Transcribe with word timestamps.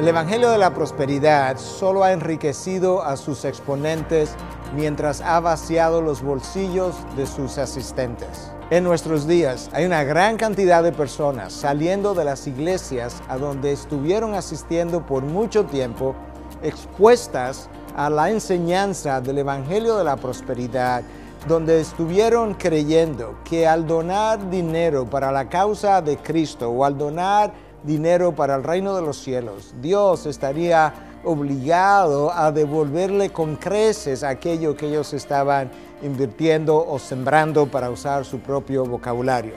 El 0.00 0.08
Evangelio 0.08 0.48
de 0.48 0.56
la 0.56 0.72
Prosperidad 0.72 1.58
solo 1.58 2.04
ha 2.04 2.12
enriquecido 2.12 3.02
a 3.02 3.18
sus 3.18 3.44
exponentes 3.44 4.30
mientras 4.74 5.20
ha 5.20 5.40
vaciado 5.40 6.00
los 6.00 6.22
bolsillos 6.22 6.94
de 7.18 7.26
sus 7.26 7.58
asistentes. 7.58 8.50
En 8.70 8.82
nuestros 8.82 9.26
días 9.26 9.68
hay 9.74 9.84
una 9.84 10.02
gran 10.02 10.38
cantidad 10.38 10.82
de 10.82 10.92
personas 10.92 11.52
saliendo 11.52 12.14
de 12.14 12.24
las 12.24 12.46
iglesias 12.46 13.22
a 13.28 13.36
donde 13.36 13.72
estuvieron 13.72 14.32
asistiendo 14.32 15.04
por 15.04 15.22
mucho 15.22 15.66
tiempo, 15.66 16.14
expuestas 16.62 17.68
a 17.94 18.08
la 18.08 18.30
enseñanza 18.30 19.20
del 19.20 19.36
Evangelio 19.36 19.98
de 19.98 20.04
la 20.04 20.16
Prosperidad, 20.16 21.02
donde 21.46 21.78
estuvieron 21.78 22.54
creyendo 22.54 23.38
que 23.44 23.66
al 23.66 23.86
donar 23.86 24.48
dinero 24.48 25.04
para 25.04 25.30
la 25.30 25.50
causa 25.50 26.00
de 26.00 26.16
Cristo 26.16 26.70
o 26.70 26.86
al 26.86 26.96
donar 26.96 27.52
dinero 27.82 28.34
para 28.34 28.54
el 28.56 28.64
reino 28.64 28.94
de 28.94 29.02
los 29.02 29.18
cielos, 29.18 29.74
Dios 29.80 30.26
estaría 30.26 31.20
obligado 31.24 32.32
a 32.32 32.50
devolverle 32.50 33.30
con 33.30 33.56
creces 33.56 34.22
aquello 34.22 34.76
que 34.76 34.88
ellos 34.88 35.12
estaban 35.12 35.70
invirtiendo 36.02 36.86
o 36.86 36.98
sembrando 36.98 37.66
para 37.66 37.90
usar 37.90 38.24
su 38.24 38.40
propio 38.40 38.84
vocabulario. 38.84 39.54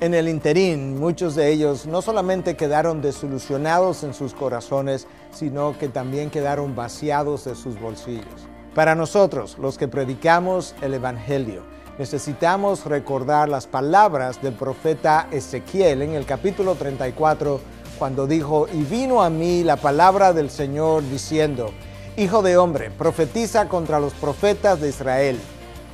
En 0.00 0.14
el 0.14 0.28
interín, 0.28 0.98
muchos 0.98 1.36
de 1.36 1.50
ellos 1.52 1.86
no 1.86 2.02
solamente 2.02 2.56
quedaron 2.56 3.00
desilusionados 3.02 4.02
en 4.02 4.14
sus 4.14 4.34
corazones, 4.34 5.06
sino 5.30 5.78
que 5.78 5.88
también 5.88 6.28
quedaron 6.28 6.74
vaciados 6.74 7.44
de 7.44 7.54
sus 7.54 7.80
bolsillos. 7.80 8.48
Para 8.74 8.94
nosotros, 8.94 9.58
los 9.58 9.78
que 9.78 9.86
predicamos 9.86 10.74
el 10.80 10.94
Evangelio, 10.94 11.62
necesitamos 11.98 12.84
recordar 12.86 13.48
las 13.48 13.66
palabras 13.66 14.40
del 14.40 14.54
profeta 14.54 15.28
Ezequiel 15.30 16.02
en 16.02 16.14
el 16.14 16.24
capítulo 16.24 16.74
34, 16.74 17.60
cuando 17.98 18.26
dijo, 18.26 18.66
y 18.72 18.82
vino 18.82 19.22
a 19.22 19.30
mí 19.30 19.62
la 19.62 19.76
palabra 19.76 20.32
del 20.32 20.50
Señor 20.50 21.02
diciendo, 21.08 21.72
Hijo 22.16 22.42
de 22.42 22.56
hombre, 22.56 22.90
profetiza 22.90 23.68
contra 23.68 24.00
los 24.00 24.12
profetas 24.14 24.80
de 24.80 24.88
Israel, 24.88 25.38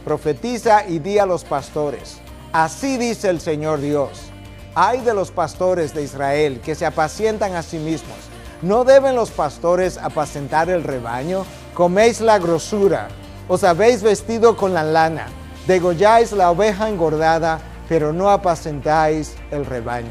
profetiza 0.04 0.86
y 0.86 0.98
di 0.98 1.18
a 1.18 1.26
los 1.26 1.44
pastores, 1.44 2.18
así 2.52 2.96
dice 2.96 3.28
el 3.28 3.40
Señor 3.40 3.80
Dios, 3.80 4.30
hay 4.74 5.00
de 5.00 5.14
los 5.14 5.30
pastores 5.30 5.94
de 5.94 6.02
Israel 6.02 6.60
que 6.60 6.74
se 6.74 6.86
apacientan 6.86 7.54
a 7.54 7.62
sí 7.62 7.78
mismos, 7.78 8.16
¿no 8.62 8.84
deben 8.84 9.14
los 9.14 9.30
pastores 9.30 9.98
apacentar 9.98 10.70
el 10.70 10.84
rebaño? 10.84 11.44
Coméis 11.74 12.20
la 12.20 12.38
grosura, 12.38 13.08
os 13.48 13.62
habéis 13.62 14.02
vestido 14.02 14.56
con 14.56 14.74
la 14.74 14.82
lana 14.82 15.26
Degolláis 15.68 16.32
la 16.32 16.50
oveja 16.50 16.88
engordada, 16.88 17.60
pero 17.90 18.10
no 18.10 18.30
apacentáis 18.30 19.36
el 19.50 19.66
rebaño. 19.66 20.10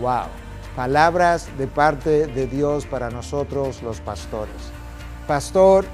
Wow. 0.00 0.26
Palabras 0.76 1.48
de 1.58 1.66
parte 1.66 2.28
de 2.28 2.46
Dios 2.46 2.86
para 2.86 3.10
nosotros 3.10 3.82
los 3.82 4.00
pastores. 4.00 4.54
Pastor, 5.26 5.84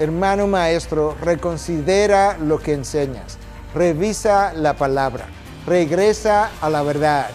hermano 0.00 0.48
maestro, 0.48 1.16
reconsidera 1.22 2.36
lo 2.36 2.58
que 2.58 2.72
enseñas. 2.72 3.38
Revisa 3.76 4.52
la 4.54 4.74
palabra. 4.74 5.26
Regresa 5.64 6.50
a 6.60 6.68
la 6.68 6.82
verdad. 6.82 7.30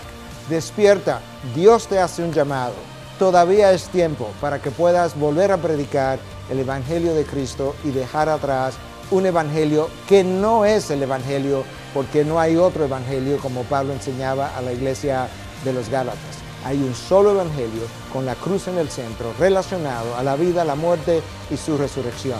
Despierta. 0.50 1.22
Dios 1.56 1.88
te 1.88 2.00
hace 2.00 2.22
un 2.22 2.34
llamado. 2.34 2.74
Todavía 3.18 3.72
es 3.72 3.88
tiempo 3.88 4.29
para 4.41 4.62
que 4.62 4.72
puedas 4.72 5.18
volver 5.18 5.53
a 5.53 5.57
predicar 5.57 6.19
el 6.50 6.59
Evangelio 6.59 7.13
de 7.13 7.24
Cristo 7.24 7.78
y 7.85 7.91
dejar 7.91 8.28
atrás 8.28 8.75
un 9.12 9.25
evangelio 9.25 9.90
que 10.07 10.23
no 10.23 10.66
es 10.66 10.90
el 10.91 11.03
evangelio, 11.03 11.63
porque 11.94 12.25
no 12.25 12.40
hay 12.40 12.57
otro 12.57 12.85
evangelio 12.85 13.38
como 13.38 13.63
Pablo 13.63 13.94
enseñaba 13.94 14.56
a 14.56 14.62
la 14.62 14.73
iglesia 14.73 15.28
de 15.63 15.73
los 15.73 15.90
Gálatas. 15.90 16.38
Hay 16.66 16.78
un 16.78 16.94
solo 16.94 17.31
evangelio 17.31 17.84
con 18.12 18.25
la 18.25 18.35
cruz 18.35 18.68
en 18.68 18.78
el 18.78 18.90
centro, 18.90 19.34
relacionado 19.40 20.16
a 20.16 20.23
la 20.23 20.35
vida, 20.35 20.66
la 20.66 20.75
muerte 20.75 21.22
y 21.50 21.57
su 21.57 21.78
resurrección. 21.78 22.40